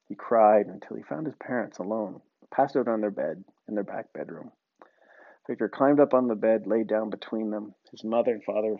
He 0.09 0.15
cried 0.15 0.65
until 0.65 0.97
he 0.97 1.03
found 1.03 1.25
his 1.25 1.35
parents 1.35 1.77
alone, 1.77 2.21
passed 2.53 2.75
out 2.75 2.89
on 2.89 2.99
their 2.99 3.11
bed 3.11 3.43
in 3.69 3.75
their 3.75 3.85
back 3.85 4.11
bedroom. 4.13 4.51
Victor 5.47 5.69
climbed 5.69 6.01
up 6.01 6.13
on 6.13 6.27
the 6.27 6.35
bed, 6.35 6.67
lay 6.67 6.83
down 6.83 7.09
between 7.09 7.49
them. 7.49 7.73
His 7.91 8.03
mother 8.03 8.33
and 8.33 8.43
father 8.43 8.75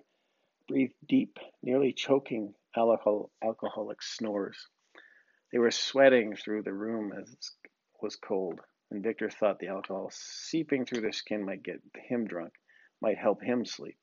breathed 0.68 0.94
deep, 1.08 1.40
nearly 1.64 1.94
choking 1.94 2.54
alcohol, 2.76 3.32
alcoholic 3.42 4.02
snores. 4.02 4.68
They 5.52 5.60
were 5.60 5.72
sweating 5.72 6.36
through 6.36 6.64
the 6.64 6.74
room 6.74 7.12
as 7.12 7.30
it 7.34 7.72
was 8.02 8.16
cold, 8.16 8.62
and 8.90 9.04
Victor 9.04 9.30
thought 9.30 9.60
the 9.60 9.68
alcohol 9.68 10.10
seeping 10.12 10.86
through 10.86 11.02
their 11.02 11.12
skin 11.12 11.44
might 11.44 11.62
get 11.64 11.82
him 11.96 12.26
drunk, 12.26 12.54
might 13.02 13.18
help 13.18 13.42
him 13.44 13.66
sleep. 13.66 13.98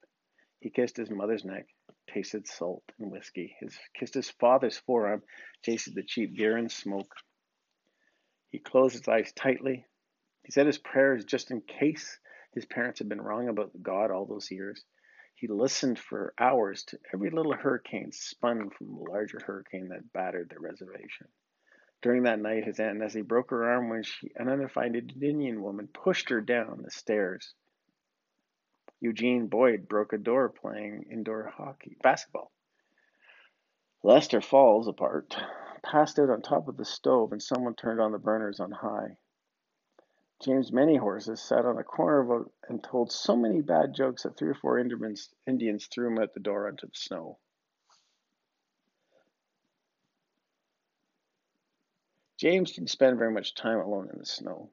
He 0.60 0.68
kissed 0.68 0.98
his 0.98 1.10
mother's 1.10 1.46
neck, 1.46 1.66
tasted 2.06 2.46
salt 2.46 2.84
and 2.98 3.10
whiskey. 3.10 3.56
He 3.60 3.68
kissed 3.94 4.12
his 4.14 4.28
father's 4.30 4.76
forearm, 4.76 5.22
tasted 5.62 5.94
the 5.94 6.02
cheap 6.02 6.36
beer 6.36 6.56
and 6.56 6.70
smoke. 6.70 7.14
He 8.50 8.58
closed 8.58 8.96
his 8.96 9.08
eyes 9.08 9.32
tightly. 9.32 9.86
He 10.44 10.52
said 10.52 10.66
his 10.66 10.78
prayers 10.78 11.24
just 11.24 11.50
in 11.50 11.62
case 11.62 12.18
his 12.54 12.66
parents 12.66 12.98
had 12.98 13.08
been 13.08 13.20
wrong 13.22 13.48
about 13.48 13.82
God 13.82 14.10
all 14.10 14.26
those 14.26 14.50
years. 14.50 14.84
He 15.38 15.46
listened 15.46 16.00
for 16.00 16.34
hours 16.36 16.82
to 16.86 16.98
every 17.14 17.30
little 17.30 17.52
hurricane 17.54 18.10
spun 18.10 18.70
from 18.70 18.88
the 18.88 19.08
larger 19.08 19.38
hurricane 19.38 19.86
that 19.90 20.12
battered 20.12 20.48
the 20.48 20.58
reservation. 20.58 21.28
During 22.02 22.24
that 22.24 22.40
night, 22.40 22.64
his 22.64 22.80
Aunt 22.80 22.98
Nessie 22.98 23.22
broke 23.22 23.50
her 23.50 23.70
arm 23.70 23.88
when 23.88 24.02
she, 24.02 24.32
an 24.34 24.48
unidentified 24.48 24.96
Indian 24.96 25.62
woman 25.62 25.86
pushed 25.86 26.28
her 26.30 26.40
down 26.40 26.82
the 26.82 26.90
stairs. 26.90 27.54
Eugene 28.98 29.46
Boyd 29.46 29.86
broke 29.86 30.12
a 30.12 30.18
door 30.18 30.48
playing 30.48 31.04
indoor 31.04 31.44
hockey 31.44 31.96
basketball. 32.02 32.50
Lester 34.02 34.40
FallsApart, 34.40 35.36
passed 35.84 36.18
out 36.18 36.30
on 36.30 36.42
top 36.42 36.66
of 36.66 36.76
the 36.76 36.84
stove, 36.84 37.30
and 37.30 37.40
someone 37.40 37.76
turned 37.76 38.00
on 38.00 38.10
the 38.10 38.18
burners 38.18 38.58
on 38.58 38.72
high. 38.72 39.16
James 40.40 40.70
Many 40.72 40.96
Horses 40.96 41.40
sat 41.40 41.64
on 41.64 41.78
a 41.78 41.84
corner 41.84 42.20
of 42.20 42.30
a, 42.30 42.44
and 42.68 42.82
told 42.82 43.10
so 43.10 43.34
many 43.34 43.60
bad 43.60 43.92
jokes 43.92 44.22
that 44.22 44.36
three 44.36 44.50
or 44.50 44.54
four 44.54 44.78
Indians, 44.78 45.34
Indians 45.48 45.86
threw 45.86 46.06
him 46.06 46.18
out 46.18 46.32
the 46.32 46.40
door 46.40 46.68
onto 46.68 46.86
the 46.86 46.94
snow. 46.94 47.38
James 52.38 52.72
didn't 52.72 52.90
spend 52.90 53.18
very 53.18 53.32
much 53.32 53.56
time 53.56 53.80
alone 53.80 54.10
in 54.12 54.18
the 54.20 54.24
snow. 54.24 54.70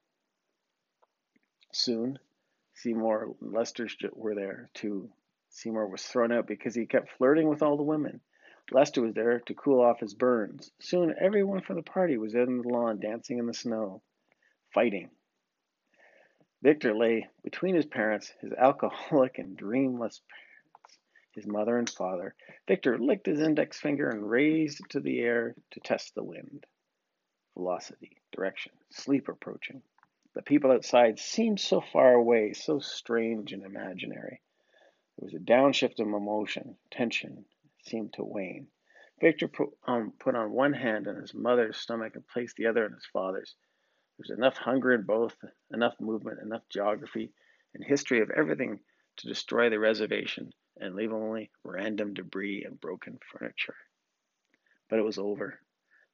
Soon, 1.74 2.19
Seymour 2.75 3.36
and 3.41 3.51
Lester 3.51 3.88
were 4.13 4.36
there 4.36 4.69
too. 4.75 5.10
Seymour 5.50 5.88
was 5.88 6.03
thrown 6.03 6.31
out 6.31 6.45
because 6.45 6.75
he 6.75 6.86
kept 6.86 7.10
flirting 7.17 7.50
with 7.50 7.63
all 7.63 7.75
the 7.75 7.84
women. 7.84 8.22
Lester 8.72 9.01
was 9.01 9.15
there 9.15 9.39
to 9.39 9.53
cool 9.55 9.81
off 9.81 10.00
his 10.00 10.13
burns. 10.13 10.72
Soon, 10.79 11.15
everyone 11.19 11.62
from 11.62 11.77
the 11.77 11.84
party 11.84 12.17
was 12.17 12.36
out 12.36 12.48
on 12.48 12.62
the 12.62 12.69
lawn 12.69 13.00
dancing 13.00 13.39
in 13.39 13.48
the 13.48 13.53
snow, 13.53 14.03
fighting. 14.72 15.10
Victor 16.62 16.95
lay 16.95 17.27
between 17.43 17.75
his 17.75 17.85
parents, 17.85 18.29
his 18.41 18.53
alcoholic 18.53 19.38
and 19.38 19.57
dreamless 19.57 20.21
parents, 20.29 21.00
his 21.33 21.45
mother 21.45 21.77
and 21.77 21.89
father. 21.89 22.33
Victor 22.67 22.97
licked 22.97 23.25
his 23.25 23.41
index 23.41 23.79
finger 23.79 24.09
and 24.09 24.29
raised 24.29 24.79
it 24.79 24.89
to 24.89 25.01
the 25.01 25.19
air 25.19 25.53
to 25.71 25.79
test 25.81 26.15
the 26.15 26.24
wind. 26.24 26.65
Velocity, 27.55 28.17
direction, 28.31 28.71
sleep 28.89 29.27
approaching. 29.27 29.81
The 30.33 30.41
people 30.41 30.71
outside 30.71 31.19
seemed 31.19 31.59
so 31.59 31.81
far 31.81 32.13
away, 32.13 32.53
so 32.53 32.79
strange 32.79 33.51
and 33.51 33.63
imaginary. 33.63 34.41
There 35.17 35.25
was 35.25 35.33
a 35.33 35.39
downshift 35.39 36.00
of 36.00 36.07
emotion, 36.07 36.77
tension 36.89 37.45
seemed 37.83 38.13
to 38.13 38.24
wane. 38.24 38.67
Victor 39.21 39.47
put 39.47 39.69
on, 39.83 40.12
put 40.19 40.35
on 40.35 40.51
one 40.51 40.74
hand 40.74 41.07
on 41.07 41.15
his 41.15 41.33
mother's 41.33 41.77
stomach 41.77 42.15
and 42.15 42.27
placed 42.27 42.55
the 42.57 42.68
other 42.68 42.85
on 42.85 42.94
his 42.94 43.05
father's. 43.05 43.55
There's 44.17 44.37
enough 44.37 44.57
hunger 44.57 44.93
in 44.93 45.03
both, 45.03 45.35
enough 45.73 45.95
movement, 45.99 46.39
enough 46.41 46.63
geography 46.69 47.33
and 47.73 47.83
history 47.83 48.21
of 48.21 48.29
everything 48.31 48.79
to 49.17 49.27
destroy 49.27 49.69
the 49.69 49.79
reservation 49.79 50.51
and 50.77 50.95
leave 50.95 51.13
only 51.13 51.51
random 51.63 52.13
debris 52.13 52.63
and 52.65 52.79
broken 52.79 53.19
furniture. 53.31 53.75
But 54.89 54.99
it 54.99 55.05
was 55.05 55.17
over. 55.17 55.59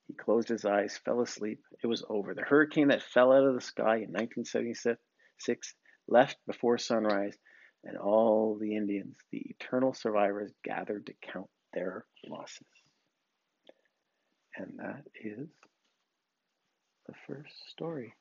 He 0.08 0.14
closed 0.14 0.50
his 0.50 0.66
eyes, 0.66 0.98
fell 0.98 1.22
asleep. 1.22 1.64
It 1.84 1.88
was 1.88 2.04
over. 2.10 2.34
The 2.34 2.42
hurricane 2.42 2.90
that 2.90 3.02
fell 3.02 3.32
out 3.32 3.46
of 3.46 3.54
the 3.54 3.62
sky 3.62 3.98
in 3.98 4.12
1976 4.12 5.76
left 6.08 6.38
before 6.46 6.78
sunrise, 6.78 7.38
and 7.84 7.98
all 7.98 8.58
the 8.58 8.76
Indians, 8.76 9.18
the 9.32 9.40
eternal 9.50 9.94
survivors, 9.94 10.52
gathered 10.64 11.06
to 11.08 11.14
count 11.22 11.50
their 11.74 12.06
losses. 12.28 12.68
And 14.56 14.80
that 14.80 15.04
is 15.16 15.48
the 17.12 17.34
first 17.34 17.54
story. 17.72 18.14